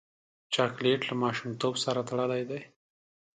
[0.53, 2.59] چاکلېټ له ماشومتوب سره تړلی دی.